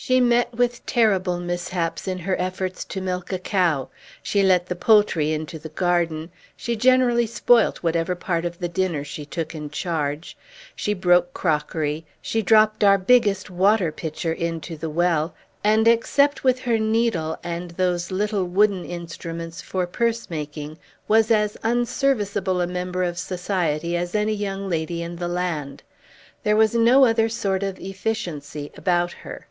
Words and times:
She 0.00 0.20
met 0.20 0.54
with 0.54 0.86
terrible 0.86 1.40
mishaps 1.40 2.06
in 2.06 2.18
her 2.20 2.40
efforts 2.40 2.84
to 2.84 3.00
milk 3.00 3.32
a 3.32 3.38
cow; 3.38 3.88
she 4.22 4.44
let 4.44 4.66
the 4.66 4.76
poultry 4.76 5.32
into 5.32 5.58
the 5.58 5.68
garden; 5.70 6.30
she 6.56 6.76
generally 6.76 7.26
spoilt 7.26 7.78
whatever 7.82 8.14
part 8.14 8.44
of 8.44 8.60
the 8.60 8.68
dinner 8.68 9.02
she 9.02 9.26
took 9.26 9.56
in 9.56 9.68
charge; 9.70 10.36
she 10.76 10.94
broke 10.94 11.34
crockery; 11.34 12.06
she 12.22 12.42
dropt 12.42 12.84
our 12.84 12.96
biggest 12.96 13.50
water 13.50 13.90
pitcher 13.90 14.32
into 14.32 14.76
the 14.76 14.88
well; 14.88 15.34
and 15.64 15.88
except 15.88 16.44
with 16.44 16.60
her 16.60 16.78
needle, 16.78 17.36
and 17.42 17.72
those 17.72 18.12
little 18.12 18.44
wooden 18.44 18.84
instruments 18.84 19.60
for 19.60 19.84
purse 19.84 20.30
making 20.30 20.78
was 21.08 21.32
as 21.32 21.56
unserviceable 21.64 22.60
a 22.60 22.68
member 22.68 23.02
of 23.02 23.18
society 23.18 23.96
as 23.96 24.14
any 24.14 24.32
young 24.32 24.70
lady 24.70 25.02
in 25.02 25.16
the 25.16 25.28
land. 25.28 25.82
There 26.44 26.56
was 26.56 26.72
no 26.72 27.04
other 27.04 27.28
sort 27.28 27.64
of 27.64 27.80
efficiency 27.80 28.70
about 28.76 29.10
her. 29.12 29.48